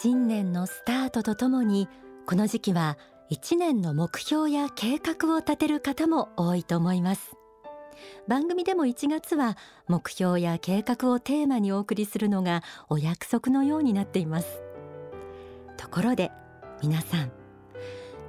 [0.00, 1.88] 新年のスタートとともに
[2.26, 2.98] この時期は
[3.32, 7.32] 1年の目標や計画を立てる方も多いと思います。
[8.28, 9.56] 番組でも1月は
[9.88, 14.60] 目標や計画をテーマにお送りするのがお約束のようになっています。
[15.76, 16.30] ところで
[16.80, 17.32] 皆さん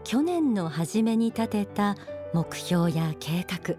[0.03, 1.95] 去年の初めに立てた
[2.33, 3.75] 目標や計画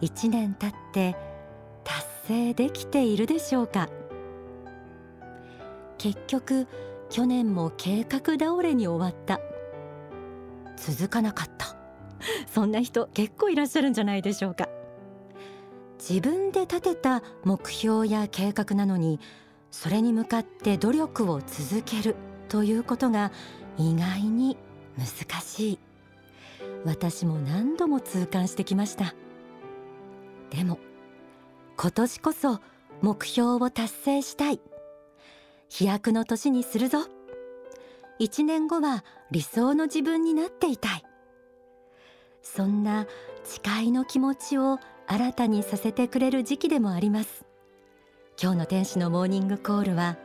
[0.00, 1.14] 1年経って
[1.84, 3.88] 達成できているでしょうか？
[5.98, 6.66] 結局
[7.10, 9.40] 去年も計画倒れに終わった。
[10.76, 11.76] 続かなかった。
[12.46, 14.68] そんな人結構いらっしゃるんじゃないでしょうか。
[15.98, 19.18] 自分で立てた目標や計画なのに
[19.70, 22.16] それに向かって努力を続ける
[22.48, 23.32] ということが
[23.78, 24.56] 意外に
[24.98, 25.78] 難しい。
[26.84, 29.14] 私も何度も痛感してきました。
[30.50, 30.78] でも
[31.76, 32.60] 今年こそ
[33.02, 34.60] 目標を達成したい。
[35.68, 36.98] 飛躍の年にするぞ。
[38.18, 41.04] 1年後は理想の自分になっていたい。
[42.42, 43.06] そんな
[43.44, 47.44] 誓いの気持ちを新たにさせてくれる時期でもあります。
[48.40, 50.16] 今日の天使のモーニングコールは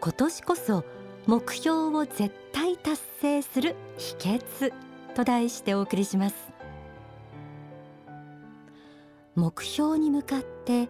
[0.00, 0.84] 今年こそ
[1.26, 4.72] 目標を絶対達成する秘訣
[5.14, 6.36] と題してお送りします。
[9.34, 10.88] 目標に向かって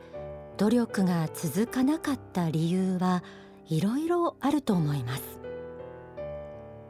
[0.56, 3.22] 努力が続かなかった理由は
[3.70, 5.22] いろいろあると思います。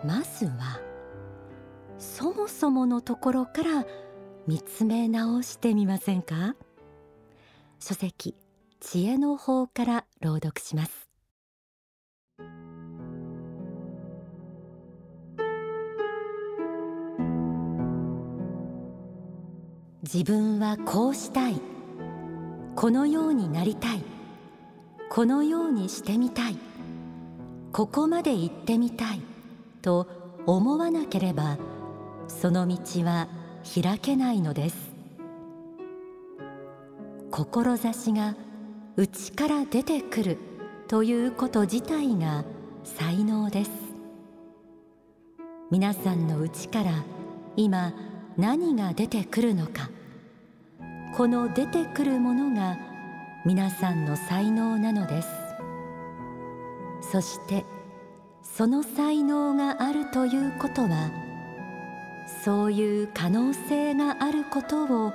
[0.03, 0.81] まずは
[1.99, 3.85] そもそものところから
[4.47, 6.57] 見つめ直してみませんか？
[7.79, 8.35] 書籍
[8.81, 11.11] 知恵の方から朗読します。
[20.03, 21.61] 自分はこうしたい。
[22.75, 24.03] このようになりたい。
[25.11, 26.57] このようにしてみたい。
[27.73, 29.21] ここまで行ってみたい
[29.81, 30.09] と
[30.47, 31.57] 思わなければ
[32.27, 33.29] その道は
[33.83, 34.91] 開けないのです。
[37.31, 38.35] 志が
[38.97, 40.39] 内から出てくる
[40.89, 42.45] ということ自体が
[42.83, 43.71] 才能です。
[45.71, 47.05] 皆さんの内から
[47.57, 47.93] 今
[48.37, 49.91] 何が出てくるのか。
[51.17, 52.79] この出てくるものが
[53.45, 55.40] 皆さんの才能なのです。
[57.11, 57.65] そして
[58.43, 61.11] その才能があるということは
[62.45, 65.13] そういう可能性があることを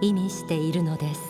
[0.00, 1.20] 意味しているのです。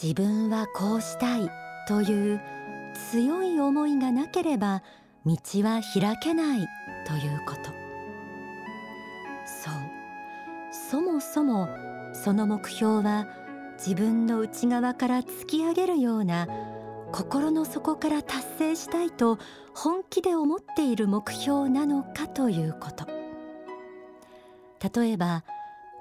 [0.00, 1.50] 自分はこうしたい
[1.88, 2.40] という
[3.10, 4.82] 強い思いがなければ
[5.26, 6.68] 道は開けない
[7.04, 7.70] ということ。
[9.44, 9.74] そう。
[10.90, 11.68] そもそも
[12.14, 13.26] その目標は
[13.78, 16.48] 自分の内側から突き上げるような
[17.12, 19.38] 心の底から達成したいと
[19.74, 23.06] 本気で思っている目標なのかということ
[25.00, 25.44] 例えば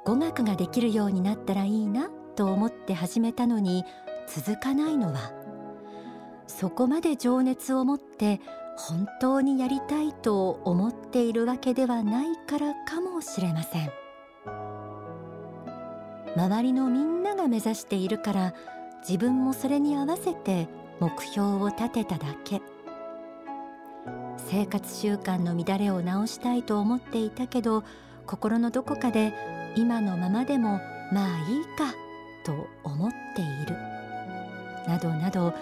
[0.05, 3.85] 語学ができるようになったらいいなと思って始めたのに
[4.27, 5.31] 続かないのは
[6.47, 8.41] そこまで情熱を持って
[8.77, 14.06] 本当にやりたいと思っているわけではないからかもしれません。
[16.37, 18.53] 周りのみんなが目指しているから
[19.01, 20.67] 自分もそれに合わせて
[20.99, 22.61] 目標を立てただけ
[24.37, 27.83] 生活習慣の乱れを直したいと思っていたけど
[28.27, 29.33] 心のどこかで
[29.75, 30.79] 今のままでも
[31.11, 31.95] まあいいか
[32.45, 33.75] と思っている
[34.87, 35.55] などなど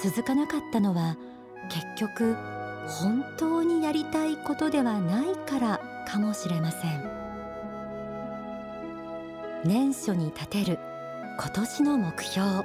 [0.00, 1.16] 続かなかったのは
[1.68, 2.36] 結局
[2.86, 7.23] 本当にやりたいことではないからかもしれません。
[9.64, 10.78] 年初に立てる
[11.40, 12.64] 今年の目標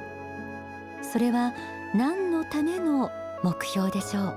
[1.01, 1.53] それは
[1.95, 3.09] 何のための
[3.41, 4.35] 目標でしょう。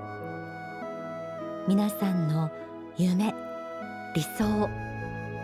[1.67, 2.50] 皆さんの
[2.97, 3.34] 夢
[4.14, 4.69] 理想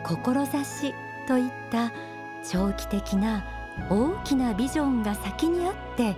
[0.05, 0.95] 志
[1.27, 1.93] といった
[2.49, 3.45] 長期的な
[3.91, 6.17] 大きなビジョンが先にあって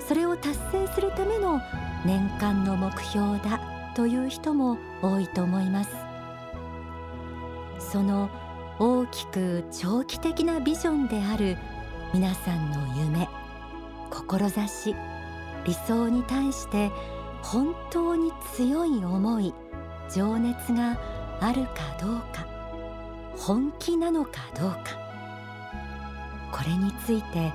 [0.00, 1.60] それを達成するための
[2.04, 3.60] 年間の目標だ
[3.94, 5.90] という人も多いと思います。
[7.78, 8.28] その
[8.78, 11.56] 大きく長期的なビジョンである
[12.12, 13.28] 皆さんの夢
[14.66, 14.94] 志
[15.64, 16.90] 理想に対して
[17.42, 19.54] 本当に強い思い
[20.12, 20.98] 情熱が
[21.40, 22.46] あるかどうか
[23.36, 24.80] 本気なのかどうか
[26.52, 27.52] これについて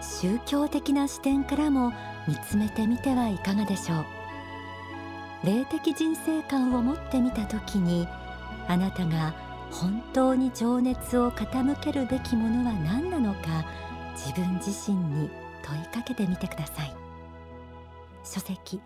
[0.00, 1.92] 宗教的な視点からも
[2.26, 8.06] 見つめてみてはいかがでしょう霊的人生観を持ってみた時に
[8.68, 9.34] あなたが
[9.72, 13.64] 本当に情熱を傾けるべきものは何なのか
[14.14, 15.30] 自分自身に
[15.64, 16.94] 問いかけてみてください。
[18.24, 18.80] 書籍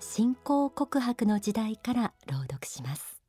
[0.00, 3.22] 信仰告白の時代から朗読します。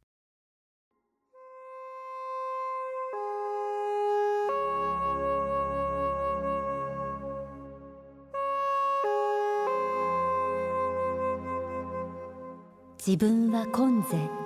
[13.05, 14.42] 自分は今世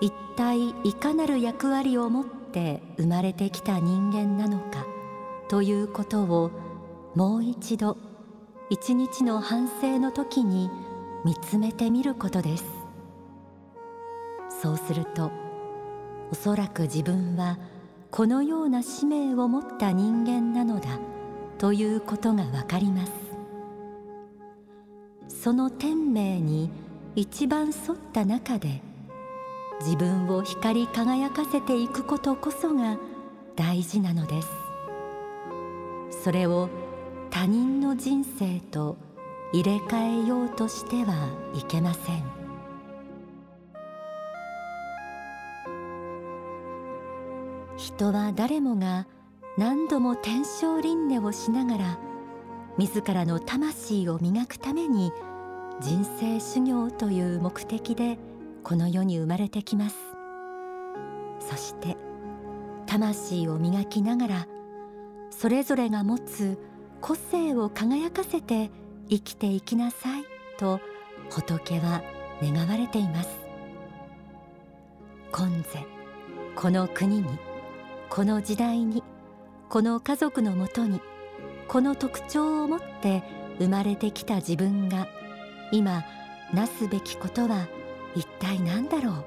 [0.00, 4.86] 一体いかなる役割を持って生まれてきた人間なのか
[5.48, 6.50] ということを
[7.14, 7.96] もう一度
[8.68, 10.70] 一日の反省の時に
[11.24, 12.64] 見つめてみることです。
[14.62, 15.30] そうすると
[16.30, 17.58] おそらく自分は
[18.10, 20.98] このような使命を持った人間なのだ
[21.58, 23.12] ということがわかります。
[25.28, 26.70] その天命に
[27.14, 28.82] 一番沿った中で
[29.80, 32.96] 自分を光り輝かせていくことこそが
[33.54, 34.48] 大事なのです。
[36.10, 36.68] それを
[37.30, 38.96] 他人の人生と
[39.52, 42.24] 入れ替えようとしてはいけません。
[47.76, 49.06] 人は誰もが
[49.58, 51.98] 何度も天正輪廻をしながら
[52.78, 55.12] 自らの魂を磨くために
[55.80, 58.18] 人生修行という目的で
[58.68, 59.96] この世に生まれてきます。
[61.38, 61.96] そして
[62.86, 64.48] 魂を磨きながら
[65.30, 66.58] それぞれが持つ
[67.00, 68.72] 個性を輝かせて
[69.08, 70.24] 生きていきなさい
[70.58, 70.80] と
[71.30, 72.02] 仏は
[72.42, 73.28] 願われています。
[75.30, 75.86] 今世
[76.56, 77.38] この国に
[78.10, 79.04] この時代に
[79.68, 81.00] この家族のもとに
[81.68, 83.22] この特徴を持って
[83.60, 85.06] 生まれてきた自分が
[85.70, 86.02] 今
[86.52, 87.68] なすべきことは
[88.16, 89.24] 一体何だろう？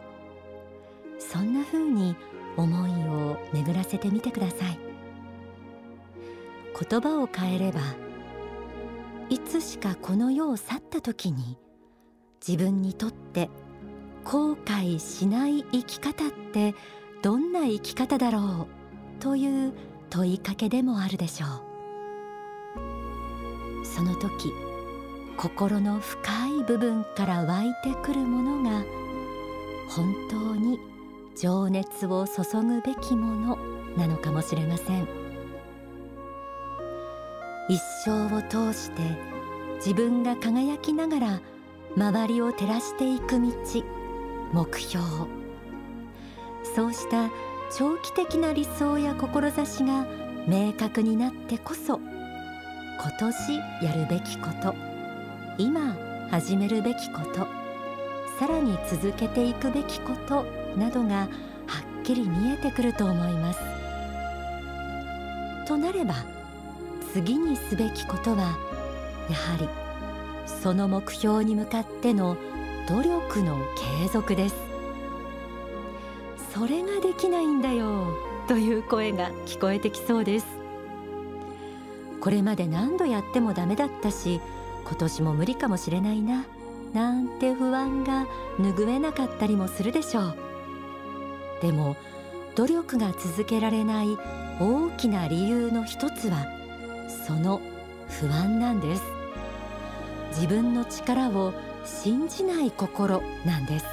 [1.19, 2.15] そんな風に
[2.57, 4.79] 思いを巡らせてみてください。
[6.89, 7.81] 言葉を変えれば
[9.29, 11.57] いつしかこの世を去った時に
[12.45, 13.49] 自分にとって
[14.23, 16.73] 後悔しない生き方って
[17.21, 18.67] どんな生き方だろ
[19.19, 19.73] うという
[20.09, 21.49] 問いかけでもあるでしょう。
[23.85, 24.51] その時
[25.35, 28.38] 心の深い部分から湧いてくるも
[31.39, 33.57] 情熱を注ぐべきもの
[33.95, 35.07] なのかもしれません。
[37.69, 39.01] 一生を通して
[39.77, 41.41] 自分が輝きながら
[41.95, 43.53] 周りを照らしていく道
[44.51, 45.05] 目標。
[46.75, 47.29] そうした
[47.71, 50.05] 長期的な理想や志が
[50.45, 51.99] 明確になってこそ
[52.99, 54.75] 今年やるべきこと
[55.57, 55.95] 今
[56.31, 57.47] 始めるべきこと
[58.39, 61.27] さらに続けていくべきことなどがは
[62.01, 63.59] っきり見えてくると思います。
[65.67, 66.15] となれば
[67.13, 68.57] 次にすべきことは
[69.29, 69.69] やはり
[70.45, 72.37] その目標に向かっての
[72.87, 73.57] 努力の
[74.01, 74.55] 継続です。
[76.53, 78.07] それができないんだよ
[78.47, 80.47] という声が聞こえてきそうです。
[82.19, 84.41] これまで何度やってもダメだったし
[84.85, 86.45] 今年も無理かもしれないな
[86.93, 88.25] なんて不安が
[88.57, 90.48] 拭えなかったりもするでしょう。
[91.61, 91.95] でも
[92.55, 94.17] 努力が続けられない
[94.59, 96.45] 大きな理由の一つは
[97.27, 97.61] その
[98.07, 99.03] 不安なんです。
[100.31, 101.53] 自分の力を
[101.85, 103.85] 信じない心なんです。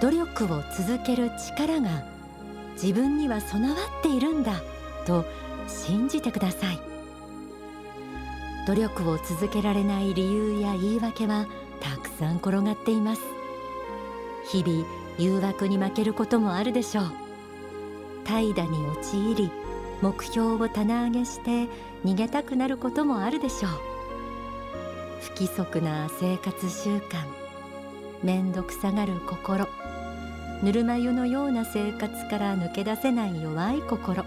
[0.00, 2.04] 努力を続ける力が
[2.74, 4.60] 自分には備わっているんだ
[5.06, 5.24] と
[5.66, 6.78] 信じてください。
[8.66, 11.46] 努力を続けられない理由や言い訳は
[11.80, 13.22] たくさん転がっています。
[14.50, 17.12] 日々誘惑に負けることもあるでしょう。
[18.24, 19.50] 怠惰に陥り
[20.00, 21.68] 目標を棚上げして
[22.04, 23.72] 逃げたくなることもあるでしょう。
[25.20, 27.24] 不規則な生活習慣
[28.22, 29.66] 面倒くさがる心
[30.62, 34.24] ぬるま湯のような生活から抜け出せない弱い心。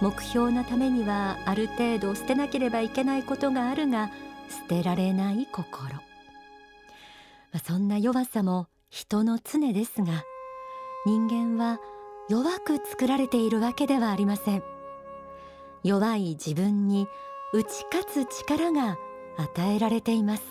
[0.00, 4.10] 目標のためにはある程度捨てなければいけないことがあるが
[4.50, 6.00] 捨てられない心。
[7.64, 10.24] そんな弱さも人の常ですが
[11.04, 11.80] 人間は
[12.30, 14.62] 弱く作られているわけではありません。
[15.84, 17.06] 弱い自分に
[17.52, 18.96] 打ち勝つ力が
[19.36, 20.42] 与えられています。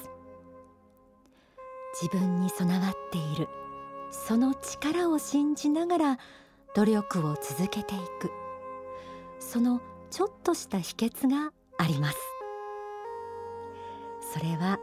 [2.00, 3.50] 自分に備わっている。
[4.12, 6.20] その力を信じながら
[6.75, 8.30] 努力を続けていく。
[9.40, 12.18] そのちょっとした秘訣があります。
[14.22, 14.80] それは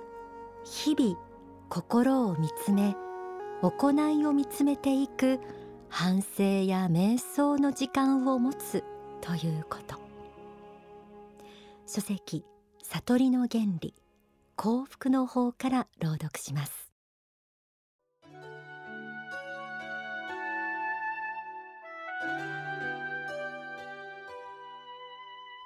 [0.64, 1.16] 日々
[1.68, 2.96] 心を見つめ
[3.62, 5.38] 行いを見つめていく
[5.88, 8.82] 反省や瞑想の時間を持つ
[9.20, 9.96] ということ。
[11.86, 12.44] 書籍
[12.82, 13.94] 悟りの原理
[14.56, 16.92] 幸福の方から朗読します。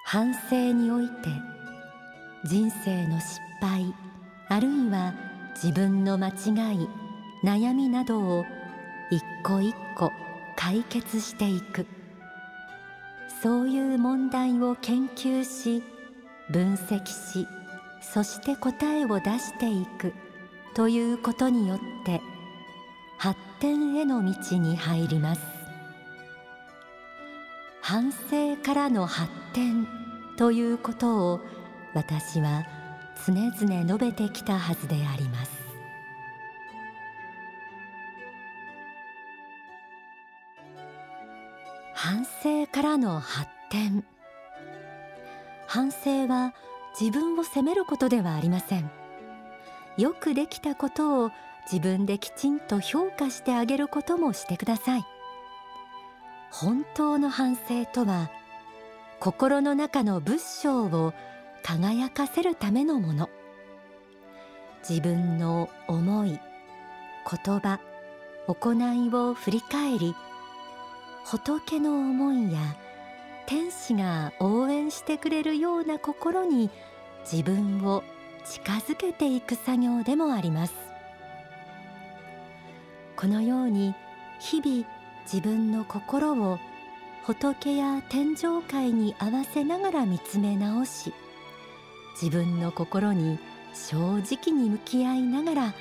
[0.05, 1.15] 反省において
[2.45, 3.93] 人生の失敗
[4.49, 5.15] あるいは
[5.55, 7.06] 自分の間違い
[7.43, 8.47] 悩みなどを
[9.11, 10.13] 一個一個
[10.57, 11.87] 解決していく。
[13.43, 15.83] そういう問題を研究し
[16.51, 17.47] 分析し
[18.01, 20.15] そして答えを出していく。
[20.75, 22.21] ということによって
[23.19, 25.41] 発展への道に入ります。
[27.81, 29.87] 反省からの発展
[30.37, 31.41] ということを
[31.95, 32.65] 私は
[33.27, 35.56] 常々述べてきたはずであります。
[42.07, 44.05] 反省からの発展。
[45.67, 46.55] 反省は
[46.97, 48.89] 自分を責めることではありません。
[49.99, 51.33] よくできたことを
[51.65, 55.05] 自分できちんと評価してあげることもしてください。
[56.53, 58.31] 本当の反省とは
[59.19, 61.13] 心の中の仏性を
[61.65, 63.29] 輝かせるためのもの。
[64.89, 67.81] 自分の思い言葉
[68.47, 70.15] 行いを振り返り
[71.29, 72.61] 仏の思いや
[73.47, 76.71] 天使が応援してくれるような心に
[77.29, 78.05] 自分を
[78.45, 80.75] 近づけていく作業でもあります。
[83.17, 83.97] このように
[84.39, 84.87] 日々
[85.25, 86.61] 自分の心を
[87.25, 91.13] 仏や天上界に合わせながら見つめ直し
[92.23, 93.41] 自分の心に
[93.75, 95.75] 正直に向き合いながら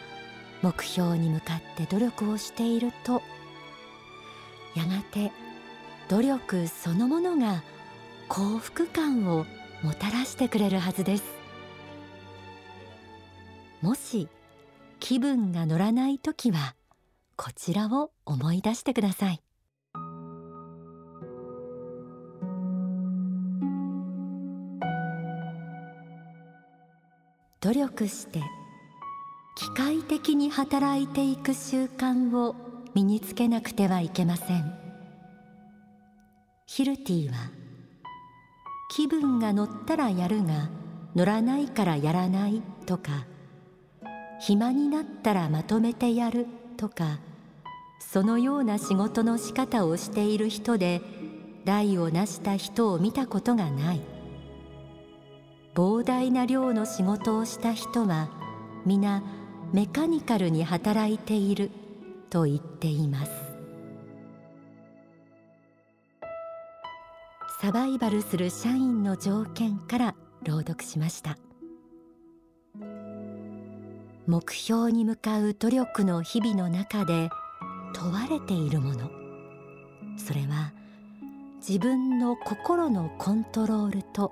[0.63, 3.21] 目標に向かって努力をしていると
[4.75, 5.31] やがて
[6.09, 7.63] 努力そのものが
[8.27, 9.45] 幸福感を
[9.81, 11.23] もたらしてくれるはずです。
[13.81, 14.27] もし
[14.99, 16.75] 気分が乗らない時は
[17.35, 19.41] こちらを思い出してください。
[27.61, 28.43] 努力して
[29.55, 32.55] 機械的に働いていく習慣を
[32.95, 34.73] 身につけなくてはいけません。
[36.65, 37.35] ヒルティは
[38.89, 40.69] 気分が乗ったらやるが
[41.13, 43.25] 乗らないからやらないとか
[44.39, 46.47] 暇になったらまとめてやる
[46.77, 47.19] とか
[47.99, 51.01] そのような仕事の仕方をしている人で
[51.65, 54.01] 代を成した人を見たことがない。
[55.73, 58.29] 膨大な量の仕事をした人は
[58.85, 59.21] 皆
[59.73, 61.71] メカニカルに働いている。
[62.29, 63.31] と言っています。
[67.61, 71.37] サバイバルする社員の条件から朗読しました。
[74.27, 77.29] 目標に向かう努力の日々の中で
[77.93, 79.09] 問われているもの。
[80.17, 80.73] それは
[81.57, 84.31] 自分の心のコントロールと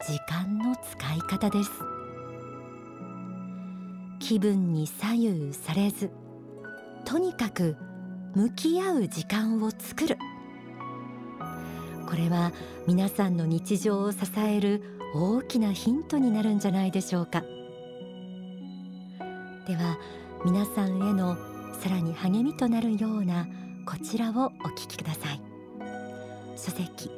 [0.00, 1.70] 時間の使い方です。
[4.20, 6.10] 気分に左右されず
[7.04, 7.76] とにかく
[8.34, 10.18] 向き合う時間を作る。
[12.08, 12.52] これは
[12.86, 14.82] 皆さんの日常を支える
[15.14, 17.42] 大きなヒントになるんじゃないでしょうか。
[19.66, 19.98] では
[20.44, 21.36] 皆さんへの
[21.80, 23.46] さらに励みとなるような
[23.86, 25.40] こちらをお聞きください。
[26.56, 27.10] 書籍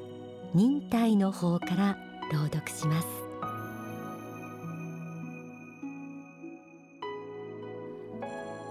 [0.55, 1.99] 忍耐の方から
[2.33, 3.26] 朗読します。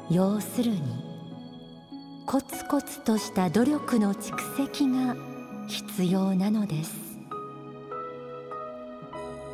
[0.09, 0.81] 要するに
[2.25, 5.15] コツコツとした努力の蓄積が
[5.67, 7.05] 必要なのです。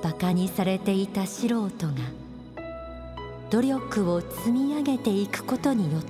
[0.04, 1.94] 馬鹿にされていた素人が
[3.52, 6.10] 努力を積み上げていくことによって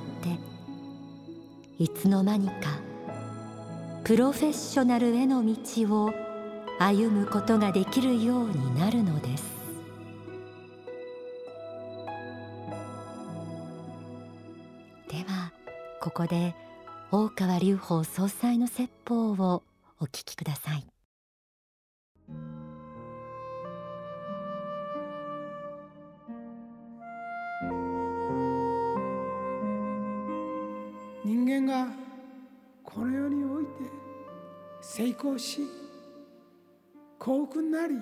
[1.77, 2.79] いつの間にか
[4.03, 5.55] プロフェッショナルへの道
[6.05, 6.13] を
[6.79, 9.60] 歩むことができるようになるのです。
[16.01, 16.55] ここで
[17.11, 19.61] 大川隆法総裁の説法を
[19.99, 20.83] お聞きください。
[31.23, 31.87] 人間が
[32.83, 33.69] この世において
[34.81, 35.61] 成功し
[37.19, 37.93] 幸福になり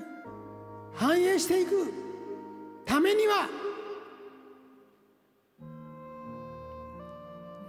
[0.94, 1.94] 繁栄していく
[2.86, 3.50] ためには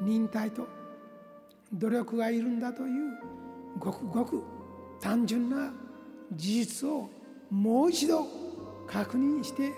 [0.00, 0.66] 忍耐と
[1.72, 3.18] 努力がいるんだという
[3.78, 4.42] ごくごく
[5.00, 5.72] 単純な
[6.32, 7.08] 事実を
[7.50, 8.26] もう一度
[8.86, 9.72] 確認して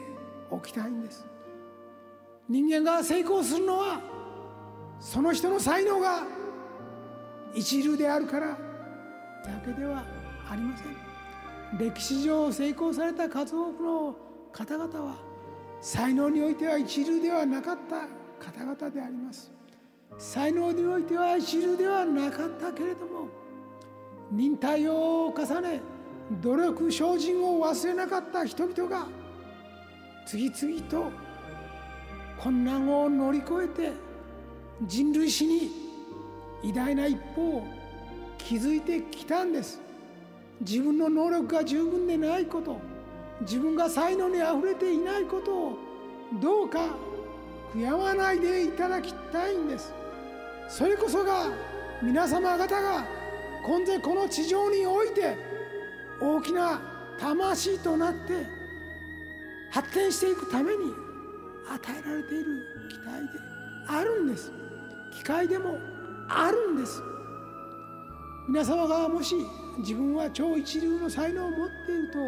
[0.51, 1.27] おきたいんです。
[2.49, 4.01] 人間が成功するのは
[5.01, 6.25] その人の才能が
[7.55, 8.57] 一流であるからだ
[9.65, 10.05] けでは
[10.51, 11.13] ありません。
[11.79, 14.17] 歴史上成功された数多くの
[14.53, 15.17] 方々は
[15.81, 18.07] 才能においては一流ではなかった
[18.45, 19.51] 方々であります。
[20.19, 23.29] 才能においては一流ではなかったけれども
[24.31, 25.81] 忍耐を重ね
[26.41, 29.07] 努力精進を忘れなかった人々が
[30.27, 31.11] 次々と
[32.39, 33.93] 困難を乗り越えて
[34.87, 35.71] 人類史に
[36.63, 37.67] 偉大な一歩を
[38.39, 39.81] 築いてきたんです。
[40.61, 42.81] 自分の能力が十分でないこと
[43.41, 45.79] 自分が才能にあふれていないことを
[46.41, 46.87] どうか
[47.75, 49.93] 悔やまないでいただきたいんです。
[50.73, 51.51] それこそが
[52.01, 53.05] 皆様方が
[53.63, 55.37] 今世この地上において
[56.19, 56.81] 大きな
[57.21, 58.47] 魂となって
[59.71, 60.95] 発展していくために
[61.69, 62.47] 与えられている
[62.89, 63.39] 期待で
[63.87, 64.51] あるんです。
[65.13, 65.79] 機会でも
[66.27, 67.03] あるんです。
[68.49, 69.35] 皆様がもし
[69.81, 72.19] 自分は超一流の才能を持っていると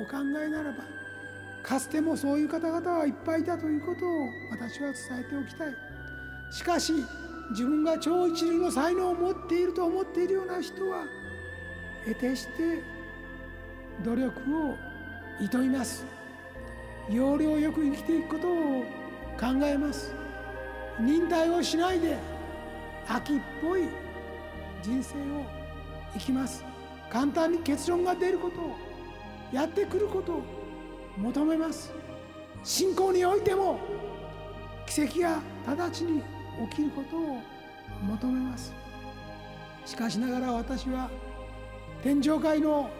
[0.00, 0.78] お考えならば
[1.62, 5.74] かつてもそういう方々はいっぱいいたということを私は伝えておきたい。
[6.50, 6.92] しかし
[7.50, 11.04] 自分が超一流の才能を持っていると思っているような人は
[12.04, 12.82] 得てして
[14.04, 14.74] 努力を
[15.40, 16.04] 厭みます。
[17.08, 18.82] 要領よく生きていくことを
[19.38, 20.12] 考えます。
[20.98, 22.16] 忍耐をしないで
[23.06, 23.88] 秋っぽい
[24.82, 25.44] 人生を
[26.14, 26.64] 生きます。
[27.08, 28.76] 簡単に結論が出ることを
[29.52, 30.42] やってくることを
[31.16, 31.92] 求めます。
[32.64, 33.78] 信仰においても
[34.86, 36.22] 奇跡が直ちに
[36.70, 37.40] 起きることを
[38.02, 38.72] 求めます。
[39.84, 41.10] しかしながら私は
[42.02, 42.90] 天上界の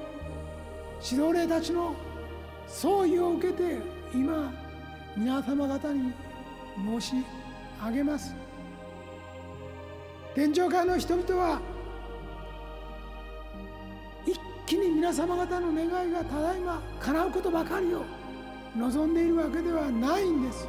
[1.02, 1.94] 指導霊たちの
[2.66, 3.78] 総意を受けて
[4.14, 4.52] 今
[5.16, 6.12] 皆様方に
[6.76, 7.14] 申し
[7.84, 8.34] 上げます。
[10.34, 11.60] 天上界の人々は
[14.26, 18.04] 一気に皆様方の願いがただいま叶うことばかりを
[18.76, 20.68] 望んでいるわけではないんです。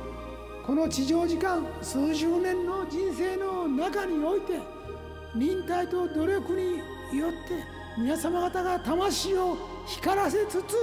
[0.68, 4.60] この地上時間数十年の人生の中において
[5.34, 7.64] 忍耐と努力によって
[7.98, 10.76] 皆様方が魂を光らせつつ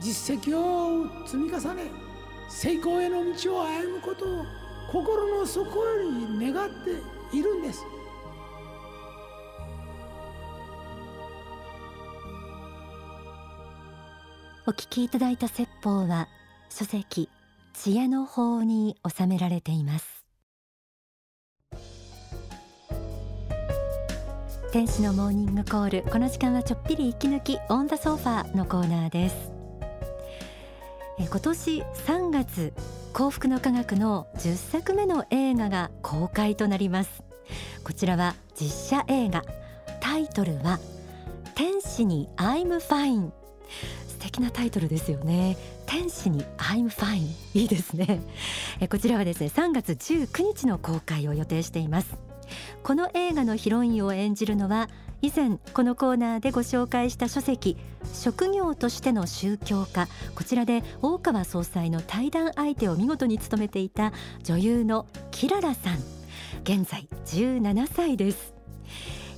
[0.00, 1.82] 実績を積み重ね
[2.48, 4.44] 成功への道を歩むことを
[4.90, 6.70] 心の底より願っ
[7.30, 7.84] ているんです。
[14.66, 16.26] お聞きいただいた説法は
[16.70, 17.28] 書籍
[17.80, 20.24] 知恵の法に収められています。
[24.72, 26.10] 天使のモーニングコール。
[26.10, 29.52] この時間はちょっぴり息抜きオンダソファーのコーナーです。
[31.20, 32.72] え今年3月
[33.12, 37.22] 幸福の科学の10作目の映画が公開となります。
[37.84, 39.44] こちらは実写映画。
[40.00, 40.80] タイトルは
[41.54, 43.30] 天使に I'm fine
[44.08, 45.77] 素敵なタイトルですよね。
[45.88, 48.20] 天使に I'm fine いいですね。
[48.78, 52.16] えこちらはですね3月19日の公開を予定しています。
[52.82, 54.88] この映画のヒロインを演じるのは
[55.22, 57.76] 以前このコーナーでご紹介した書籍
[58.12, 60.08] 職業としての宗教家。
[60.34, 64.12] こちらで大川総裁の対談相手を見事に務めていた
[64.44, 65.98] 女優のキララさん。
[66.64, 68.52] 現在17歳です。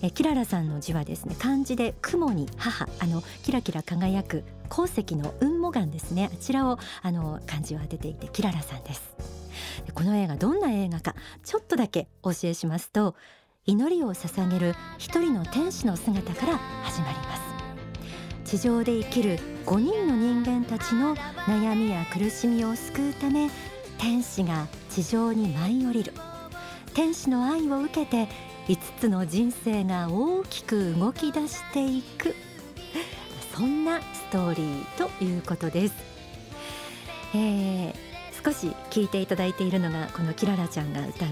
[0.03, 2.89] えキララさんの字はですね漢字で雲に母。
[2.99, 6.31] あのキラキラ輝く鉱石の雲母岩ですね。
[6.33, 9.03] あちらをあの漢字を当てていてキララさんです。
[9.95, 13.15] この映画どんな映画かちょっとだけお教えしますと
[13.67, 17.43] 祈りを捧げる一人の天使の姿から始まります。
[18.45, 21.15] 地上で生きる5人の人間たちの
[21.47, 23.51] 悩みや苦しみを救うため
[23.99, 26.15] 天使が地上に舞い降りる。
[26.95, 28.29] 天使の愛を受けて
[28.69, 32.35] 5つの人生が大きく動き出していく。
[33.55, 35.95] そんなストーリーということです、
[37.35, 37.95] えー、
[38.45, 41.29] 少し聞いていただいているのがこのキララちゃんが歌う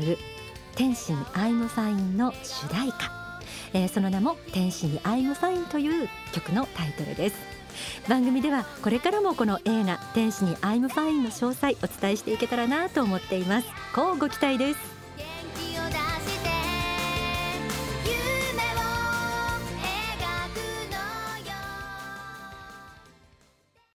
[0.75, 3.41] 天使にアイムファインの主題歌、
[3.73, 7.37] えー、その名も天使にアイムファインという曲のタイトルです。
[8.09, 13.69] 番組ではこれからもこの映画天使にアイムファインの詳細お伝えしていけたらなと思っています。
[13.95, 14.98] こうご期待です。